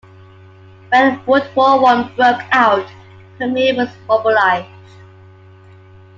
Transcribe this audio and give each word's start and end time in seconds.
When 0.89 1.23
World 1.27 1.47
War 1.55 1.79
One 1.79 2.05
broke 2.15 2.41
out, 2.53 2.87
Permeke 3.39 3.77
was 3.77 3.89
mobilized. 4.07 4.95